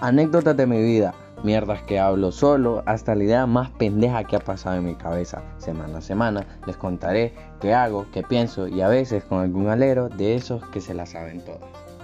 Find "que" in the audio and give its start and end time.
1.82-1.98, 4.22-4.36, 10.68-10.80